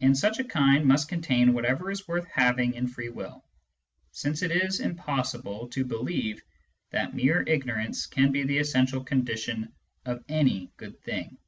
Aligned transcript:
And 0.00 0.18
such 0.18 0.40
a 0.40 0.42
kind 0.44 0.84
must 0.84 1.08
contain 1.08 1.52
whatever 1.52 1.88
is 1.88 2.08
worth 2.08 2.26
having 2.26 2.74
in 2.74 2.88
free 2.88 3.08
will, 3.10 3.44
since 4.10 4.42
it 4.42 4.50
is 4.50 4.80
impossible 4.80 5.68
to 5.68 5.84
believe 5.84 6.42
that 6.90 7.14
mere 7.14 7.42
ignorance 7.46 8.06
can 8.06 8.32
be 8.32 8.42
the 8.42 8.58
essential 8.58 9.04
condition 9.04 9.72
of 10.06 10.24
any 10.28 10.72
good 10.76 10.98
thing. 11.04 11.38